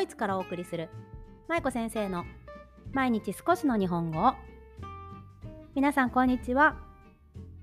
[0.00, 0.88] ドイツからお送りする
[1.46, 2.24] 舞子先生の
[2.94, 4.32] 毎日少しの日本語
[5.74, 6.78] 皆さんこんにちは。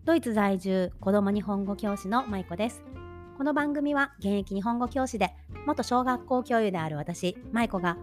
[0.06, 2.84] ドイツ在住子供日本語教師の舞子です。
[3.40, 5.34] この番組は現役日本語教師で
[5.66, 7.98] 元小学校教諭である私舞子が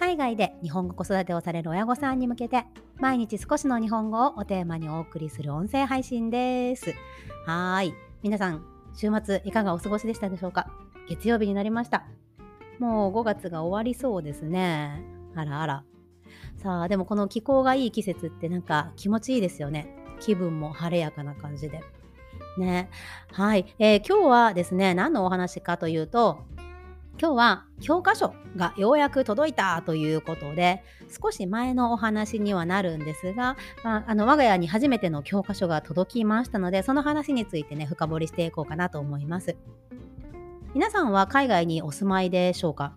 [0.00, 2.64] 海外で日本語子育てをされる親御さんに向けて
[2.98, 6.92] 毎日少しの日本語をおテーマにお送りする音声配信です。
[7.46, 7.94] はい。
[8.24, 10.72] 皆さん週末いかがお過ごしでしたでしょうか？
[11.08, 12.04] 月曜日になりました。
[12.78, 15.02] もう5月が終わりそうですね。
[15.34, 15.84] あらあら。
[16.56, 19.88] さあでもこの気候がいい季節ってなんか気持ちいいですよね。
[20.20, 21.82] 気分も晴れやかな感じで。
[22.58, 22.88] ね。
[23.32, 26.44] はい、えー、今日はですね何のお話かというと
[27.18, 39.56] 今日は教科書がようやく届いたということで少し前のお話にはなるんですが、まあ、あの我が家に初めての教科書が届きましたのでその話についてね深掘りしていこうかなと思います。
[40.76, 42.92] 皆さんは海外にお住まいでしょうか？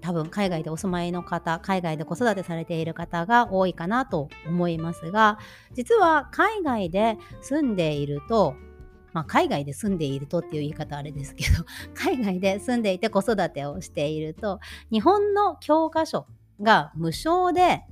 [0.00, 5.40] 多分海外でお住まいの方海外で子育てされている方が多いかなと思いますが
[5.74, 8.54] 実は海外で住んでいると
[9.12, 14.60] まあ、海外で住んでいるとっていう言い方あれですけど 海外で住んでいて子育てをしていると
[14.92, 16.26] 日本の教科書
[16.62, 17.82] が無償で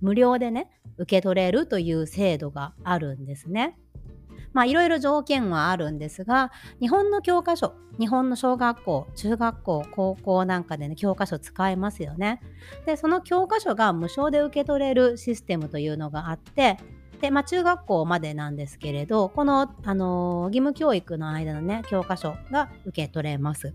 [0.00, 3.76] 無料でね受け取れるという制度があるんですね。
[4.56, 12.40] まあいろいろ条件はあるんですが日本の教科書日本の小学校中学校高校なんかでね教科書使えますよね。
[12.86, 16.78] でその教科書が無償で受け取れるシステムというのがあって
[17.20, 23.74] で、まあ、中学校までなんですけれど、この、あの、義務教育の間のね、教科書が受け取れます。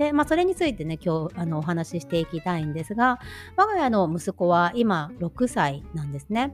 [0.00, 3.20] で、まあ、それについてね、今日、あの、お話ししていきたいんですが、
[3.56, 6.52] 我が家の息子は今、6歳なんですね。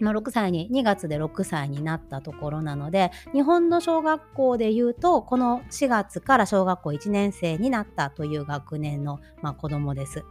[0.00, 10.24] まあ、6歳に2月で6歳になったところなので日本の小学校でいうとこの4月から小学校1年生になったという学年の、まあ、子供です。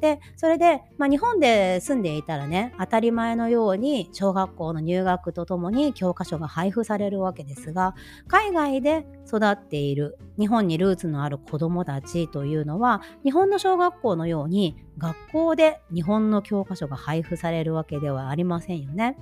[0.00, 7.94] でそれで、まあ、日本で住んでいたらね当たり前のように小学校の入学とともに教科書が配布されるわけですが
[8.26, 19.16] 海外で育っている日本にルーツのある子どもたちというのは日本の小学校のように学校で日本の教科書が配布されるわけではありませんよね。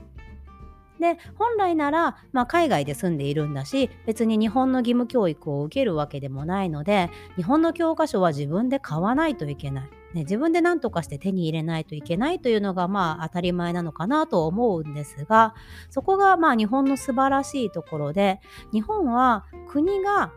[1.03, 9.91] で本来なら、まあ、海外で住んでいるんだし別に日本の義務教育を受けるわけでもないので日本の教科書は自分で買わないといけない。
[10.15, 15.55] ね、自分で何とかして手に入れないといけないというのがまあ当たり前なのかなと思うんですが
[15.89, 18.41] そこがまあ日本の素晴らしいところで
[18.73, 20.33] 日本は国が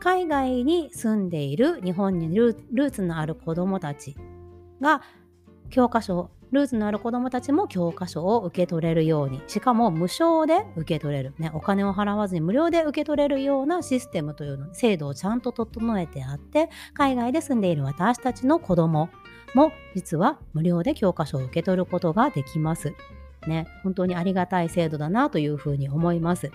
[0.00, 4.16] 海外に住んでいる日本にルーツのある子どもたち
[4.80, 5.02] が
[5.70, 19.10] 教科書ルーツのある子どもたちも教科書を受け取れるようにしかも無償で受け取れる、ね、お金を払わずに無料で受け取れるようなシステムというの制度をちゃんと整えてあって海外で住んでいる私たちの子ども
[19.54, 22.94] も実は無料で教科書を受け取ることができます。
[23.46, 26.52] ね、本当にありがたい制度だなというふうに思います。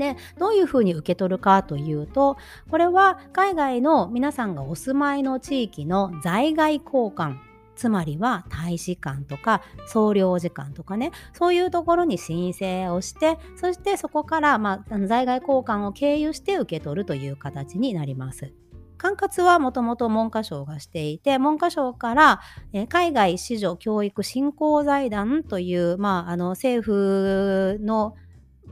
[0.00, 2.36] でどういうふうに受け取るかというと
[2.68, 7.36] これは海外の皆さんがお住まいの地域の在外交換
[7.76, 18.52] つまりは大使館とか総領事館とかねそういうところに申請をしてそしてそこから、まあ、在外交換を経由して受け取るという形になります。
[18.98, 22.40] 管轄はもともと文科省がしていて文科省から、
[22.74, 28.14] え海外子女教育振興財団という、まあ、あの政府の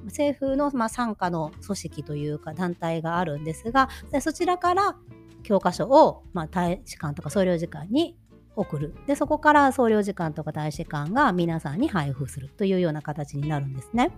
[0.09, 4.97] 政府の、まあ、傘下の組織というか団体があるんですがでそちらから
[5.43, 8.17] 教科書を、まあ、大使館とか総領事館に
[8.57, 14.11] 送るでそこから総領事館とか大使館が皆さんに配布するというような形になるんですね。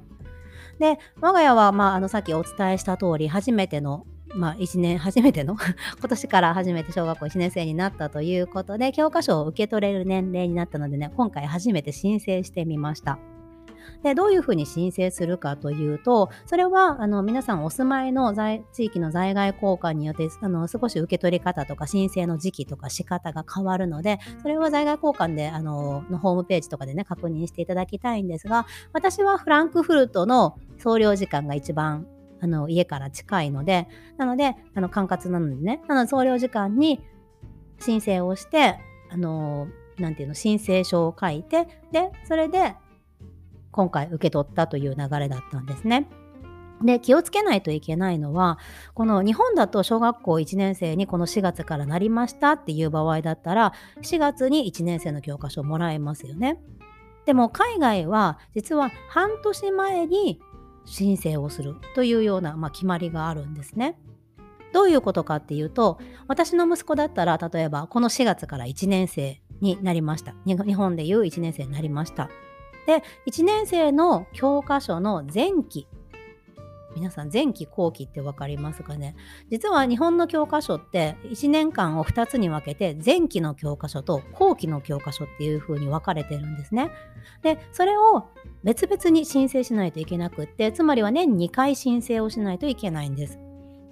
[0.78, 5.56] で我が家は、まあ、あのさっきお伝えした通り初めてのまあ、1年初めての
[5.98, 13.18] 今年から初めて小学校1年生になったということで教科書を受け取れる年齢になったのでね今回初めて申請してみました。
[14.02, 32.06] でどういうふうに申請するかというとそれはあの皆さんお住まいの在地域の在外交換によってあの少し受け取り方とか申請の時期とか仕方が変わるのでそれは在外交換であののホームページとかでね確認していただきたいんですが私はフランクフルトの総領事館が一番
[32.42, 33.86] あの家から近いので
[34.16, 37.00] なのであの管轄なのでねなの総領事館に
[37.78, 38.78] 申請をして
[39.10, 39.68] あの
[39.98, 42.74] なんていうの申請書を書いてでそれで
[43.72, 46.08] 今回受け取ったという流れだったんですね。
[46.82, 48.58] で気をつけないといけないのは
[48.94, 56.58] この日本だと小学校1年生にこの4月からなりましたっていう場合だったら4月に1年生の教科書をもらえますよね。
[57.26, 60.40] でも海外は実は半年前に
[60.86, 63.98] 申請をするというような、まあ、決まりがあるんですね。
[64.72, 72.30] どういうことかっていうと私の息子だったら例えばこの4月から1年生になりました日本でいう1年生になりました
[72.90, 75.86] で1年生の教科書の前期
[76.96, 79.14] 皆さん前期後期って分かりますかね？
[79.48, 86.90] 実は日本の教科書って1年間を2つに分けて前期の教科書と後期の教科書っていう風に分かれてるんですね。
[87.42, 88.24] でそれを
[88.64, 93.38] 別々に申請しないといけなくってつまりは年2回申請をしないといけないんです。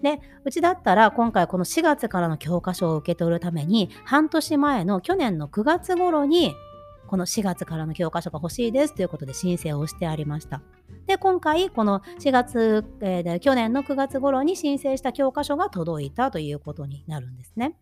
[0.03, 6.53] でうちだったら今回この4月からの教科書を受け取るために半年前の去年の9月頃に
[7.09, 10.63] この4月からの教科書が欲しいですということで申請をしてありました。
[11.07, 17.77] で、今回この4月、えー、去年の9月頃に申請した教科書が届いたということになるんですね。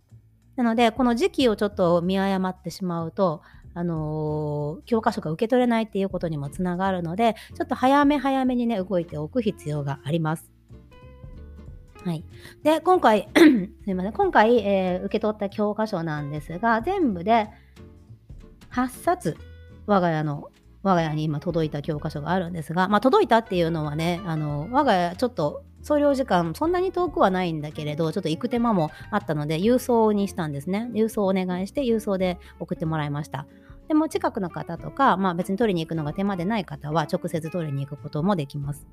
[0.55, 3.43] なので、この時期をちょっと見誤ってしまうと、
[3.75, 10.51] あのー、教科書が受け取れないっていうことにもつながるので、ちょっと早め早めにね、動いておく必要があります。
[12.05, 12.25] はい。
[12.63, 14.13] で、今回 すいません。
[14.13, 17.49] 今回、えー、受け取った教科書なんですが、全部で
[18.77, 19.39] 8冊、
[19.87, 20.51] 我が家の、
[20.83, 30.91] 我が家に今届いた教科書があるんですが、まあ、届いたっていうのはね、あの、我が家ちょっと送料時間そんなに遠くはないんだけれど、ちょっと行く手間もあったので、郵送にしたんですね。
[30.93, 33.47] 郵送お願いして、郵送で送ってもらいました。
[33.89, 38.87] でも近くの方とか、まあ、別に取りに行くのが手間でない方は直接取りに行くこともできます。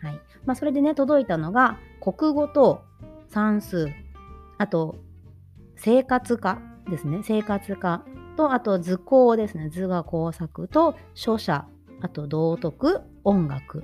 [0.00, 2.82] はいまあ、それでね届いたのが国語と
[3.28, 3.88] 算数
[4.56, 4.96] あと
[5.76, 8.04] 生活科ですね生活科
[8.38, 11.66] とあと図工ですね図画工作と書写
[12.00, 13.82] あと道徳音楽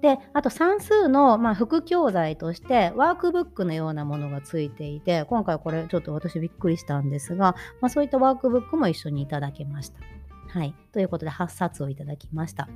[0.00, 10.00] であと算数の、まあ、副教材としてワークブックのようなものがついていて今回これちょっと私びっくりしたんですが、まあ、そういったワークブックも一緒にいただきました。
[10.48, 10.74] はい。
[10.92, 12.68] ということで8冊をいただきました。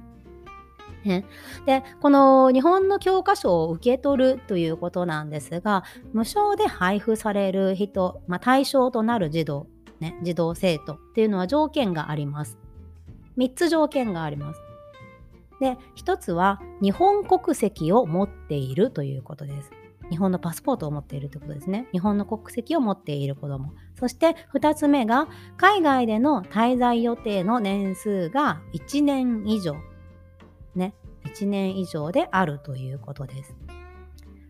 [1.04, 1.24] ね、
[1.66, 5.84] でこの日本の教科書を受け取るということなんですが
[6.14, 9.66] 無償で配布される人、まあ、対象となる児童、
[10.04, 12.58] ね、児童生徒っていうのは条件があります。
[13.38, 14.60] 3つ条件があります。
[15.60, 19.70] で1つは日本国籍を持っているということです。
[20.10, 21.88] 日本のパスポートを持っているということですね。
[21.92, 23.72] 日本の国籍を持っている子供。
[23.98, 29.76] そして2つ目が海外での滞在予定の年数が1年以上。
[30.74, 30.94] ね。
[31.24, 33.56] 1年以上であるということです。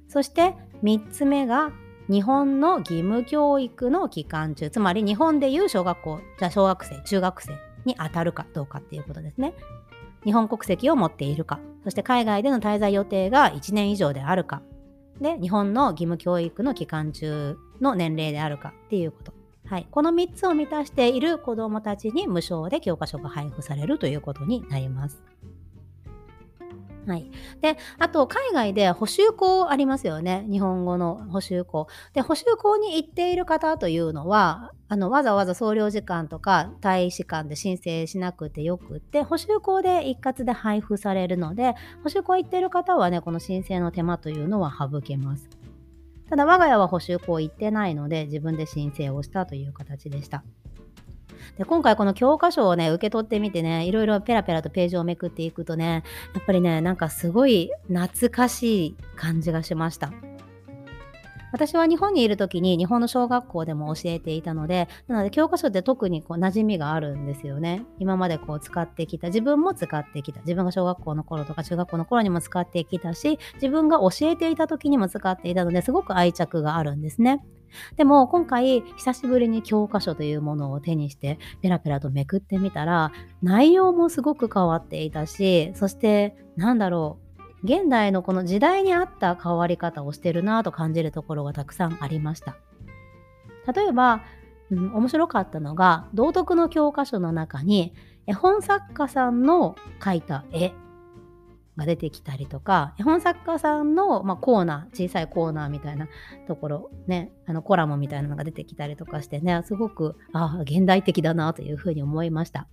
[0.09, 1.71] そして3つ目が
[2.11, 7.53] 日本の義務教育の期間中、つまり日本でいう小学校、じゃあ小学生、中学生
[7.87, 9.55] に当たるかどうかっていうことですね。
[10.25, 14.63] 日本国籍を持っているか、そして海外での滞在予定が1年以上であるか、
[15.21, 19.33] で、日本の義務教育の期間中の年齢であるかっていうこと。
[19.67, 25.23] はい、この3つを満たしている子どもたちに無償で教科書が配布されるということになります。
[27.07, 27.31] はい。
[27.61, 30.47] で、あと、海外で補修校ありますよね。
[30.51, 31.87] 日本語の補修校。
[32.15, 45.49] で、補修校に行っている方というのは、あの、わざわざ総領事館とか大使館で申請しなくてよくって、補修校で一括で配布されるので、補修校行っている方はね、この申請の手間というのは省けます。
[46.31, 50.43] ただ、我が家は補修校行ってないので、自分で申請をしたという形でした。
[51.59, 56.03] で、今回この教科書をね、受け取ってみてね、いろいろペラペラとページをめくっていくとね、
[56.35, 60.13] やっぱりね、なんかすごい懐かしい感じがしました。
[61.55, 67.85] 私は日本にいる時に日本の小学校でも教えていたので、なので教科書って特にこう馴染みがあるんですよね。
[68.01, 77.41] 今までこう使ってきた、自分も使ってきた、自分が小学校の頃とか中学校の頃にも使ってきたし、自分が教えていた時にも使っていたので、すごく愛着があるんですね。
[77.95, 83.11] でも今回久しぶりに教科書というものを手にしてペラペラとめくってみたら
[83.43, 87.24] 内容もすごく変わっていたしそしてなんだろう
[87.65, 92.57] 現代のこの時代に合った変わり方をしてるなと感じるところがたくさんありました。
[93.75, 94.23] 例えば、
[94.71, 97.95] うん、面白かったのが道徳の教科書の中に
[98.27, 100.73] 絵本作家さんの描いた絵
[101.77, 106.09] が出てきたりとか絵本作家さんの、まあ、コーナー小さいコーナーみたいな
[106.47, 112.69] ところねあのコラムみたいなのが出てきたりとかしてねすごくあ現代的だなというふうに思いました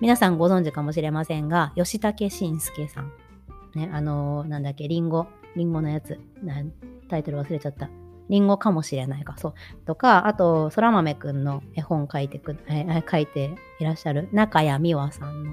[0.00, 3.12] 皆さんご存知かもしれませんが吉武慎介さん
[3.78, 6.18] ねあのー、なんだっけリンゴリンゴのやつ
[7.08, 7.88] タイトル忘れちゃった。
[8.28, 9.54] リンゴかもしれないか、そう。
[9.86, 15.52] とか、あと、そら豆くんの絵本書いてく、え書いていらっしゃる中谷美和さんの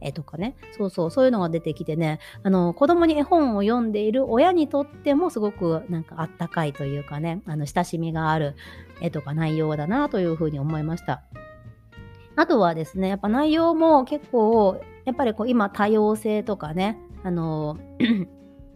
[0.00, 0.56] 絵とかね。
[0.76, 2.18] そうそうそういうのが出てきてね。
[2.42, 7.42] あの子供に絵本を読んでいる親にとってもすごくなんかあったかいというかね。
[7.46, 8.56] あの親しみがある
[9.00, 11.22] 絵とか内容だなというふうに思いました。
[12.36, 16.98] あとはですねやっぱ内容も結構やっぱりこう今多様性とかね。
[17.24, 17.78] あの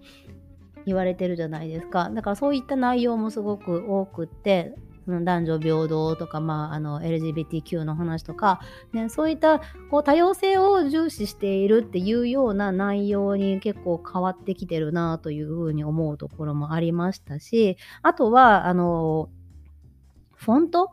[0.85, 2.11] 言われてるじゃないですか。
[2.11, 4.75] だからそういった内容もすごく多くって、
[5.05, 8.61] その男女平等とか、まあ、あの LGBTQ の話とか、
[8.93, 19.31] ね、そういったこう多様性を重視しているっていうような内容に結構変わってきてるなというふうに思うところもありましたしあとはあの
[20.35, 20.91] フォント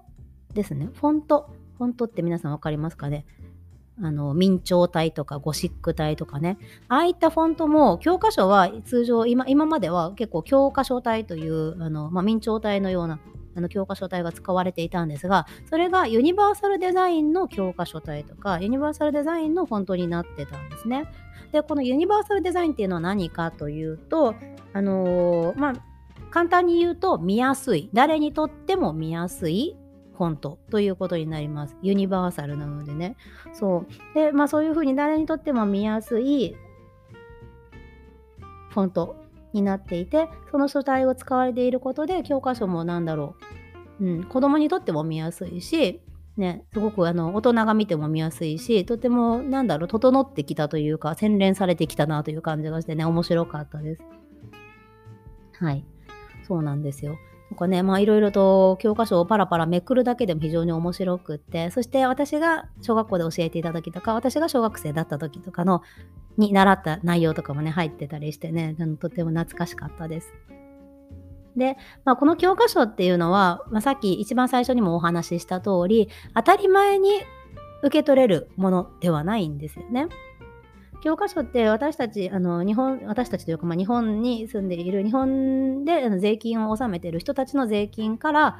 [0.54, 0.90] ですね。
[0.94, 1.54] フォント。
[1.78, 3.26] フォントって皆さん分かりますかね？
[4.02, 6.58] あの明朝体とかゴシック体とかね
[6.90, 13.20] ああいったフォントも教科書は通常今今までは結構教科書体というあの、まあ、明朝体のような
[13.58, 21.06] あの教科書体が使われていたんですがそれがユニバーサルデザインの教科書体とかユニバーサルデザインのフォントになってたんですね。
[21.54, 24.36] でこのユニバーサルデザインっていうのは何かというと
[24.74, 25.74] あのー、まあ
[26.32, 29.78] 簡単に言うと見やすい誰にとっても見やすい
[30.18, 31.76] フォントということになります。
[31.82, 33.18] ユニバーサルなのでね。
[33.54, 34.16] そう。
[34.16, 36.56] で、まあそういうふうに誰にとっても見やすい
[38.76, 39.16] フォント
[39.54, 43.36] になっていてその書体を使われていることで教科書も何だろ
[44.02, 46.02] う、うん、子供にとっても見やすいし
[46.38, 54.02] ね、すごくあの大人が見ても見やすいしとてもなんだろう整ってきたというか洗練されてきたなという感じがしてね面白かったです。
[55.54, 55.86] はい
[56.46, 57.18] そうなんですよ。
[57.52, 65.82] なんかね、まあいろいろと教科書をパラパラめくるだけでも非常に面白くって、そして私が小学校で教えていた時とか、私が小学生だった時とかの
[66.38, 70.34] に習った内容とかもね、入ってたりしてね、とっても懐かしかったです。
[71.56, 77.10] で、まあ、この教科書っていうのは、まあ、さっき一番最初にもお話しした通り、当たり前に
[77.84, 80.08] 受け取れるものではないんですよね。
[81.06, 88.58] 教科書って私たち、あの日本私たちというか、まあ、日本に住んでいる、日本であの税金を納めている人たちの税金から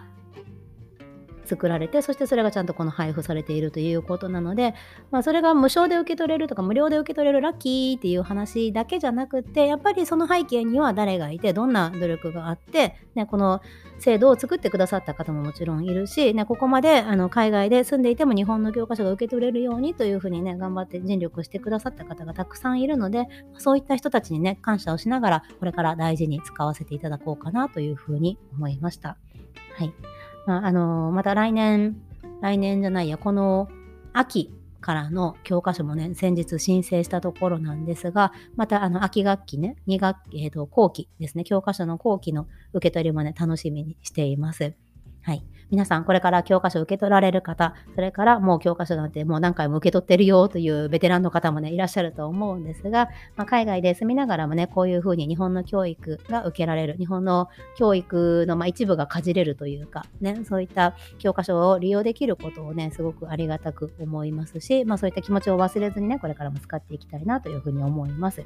[1.46, 4.74] 作られてそしてそれがちゃんとこの配布されているということなので、
[5.12, 13.62] まあ、それが無償で受け取れるとか無料で受け取れるラッキーっていう話だけじゃなくてやっぱりその背景には誰がいてどんな努力があって、ね、この
[14.00, 29.18] 制度を作ってくださった方ももちろんいるし、ね、ここまであの海外で住んでいても日本の教科書が受け取れるようにというふうにね頑張って尽力してくださった方がたくさんいるのでそういった人たちにね感謝をしながらこれから大事に使わせていただこうかなというふうに思いました。
[29.78, 29.94] はい
[30.48, 31.96] あ、のまた来年、
[32.42, 33.68] 来年じゃないや、この
[34.14, 44.76] 秋からの教科書もね、先日申請したところなんですが、またあの秋学期ね、2学期、えー、と後期ですね、教科書の後期の受け取りもね、楽しみにしています。
[45.26, 45.44] はい。
[45.72, 68.46] 皆さんこれから教科書を受け取られる方、それからもう教科書なんてもう何回も受け取ってるよというベテランの方もね、いらっしゃると思うんですが、まあ、海外で住みながらもね、こういうふうに日本の教育が受けられる、日本の教育のま一部がかじれるというか、ね、そういった教科書を利用できることをね、すごくありがたく思いますし、まあ、そういった気持ちを忘れずにね、これからも使っていきたいなというふうに思います。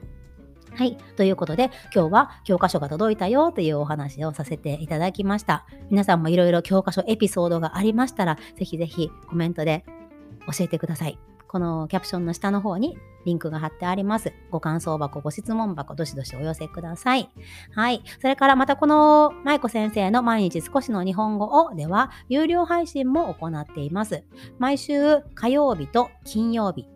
[0.75, 0.97] はい。
[1.17, 5.65] ということで、今日は教科書が届いたよというお話をさせていただきました。
[5.89, 9.83] 皆さんもいろいろ教科書エピソードがありましたら、ぜひぜひコメントで
[10.47, 11.19] 教えてください。
[11.49, 12.95] このキャプションの下の方に
[13.25, 14.33] リンクが貼ってあります。
[14.51, 17.29] ご感想箱、ご質問箱、どしどしお寄せください。
[17.73, 18.03] はい。
[18.21, 24.23] それからまたこの舞子先生の毎日少しの日本語をでは、有料配信も行っています。
[24.59, 26.87] 毎週火曜日と金曜日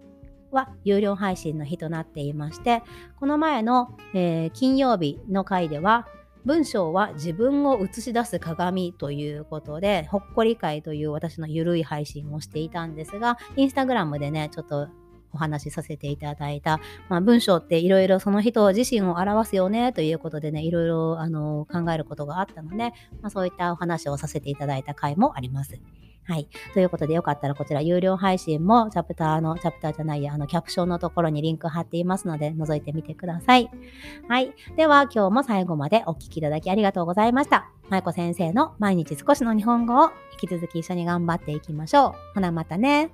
[0.54, 2.84] は有料配信の日となっていまして、
[3.20, 6.08] この前の、えー、金曜日の回では、
[6.46, 14.90] 文章は自分を映し出す鏡ということで、ほっこり会という私のゆるい配信をしていたんですが、インスタグラムでね、ちょっと
[15.34, 16.80] お話しさせていただいた、
[17.10, 22.92] まあ、文章っていろいろその人自身を表すよねということでね、いろいろあの考えることがあったので、
[23.22, 25.80] まあ、そういったお話をさせていただいた回もあります。
[26.26, 26.48] はい。
[26.74, 33.70] ということで、よかったらこちら有料配信もチャプターの、チャプターじゃないや、あの、キャプションのところにリンク貼っていますので、覗いてみてください。
[34.28, 34.54] はい。
[34.78, 37.70] では、今日も最後までお聴きいただきありがとうございました。
[37.90, 40.12] まいこ先生の毎日少しの日本語を
[40.42, 42.14] 引き続き一緒に頑張っていきましょう。
[42.36, 43.12] ほな、またね。